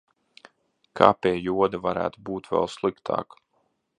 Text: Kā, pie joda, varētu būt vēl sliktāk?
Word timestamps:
Kā, 0.99 1.09
pie 1.25 1.33
joda, 1.49 1.81
varētu 1.85 2.25
būt 2.31 2.51
vēl 2.55 2.69
sliktāk? 2.79 3.41